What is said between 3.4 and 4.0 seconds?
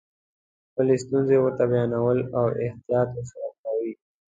کوئ.